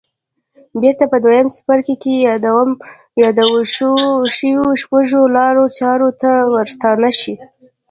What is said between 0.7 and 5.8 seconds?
بېرته په دويم څپرکي کې يادو شويو شپږو لارو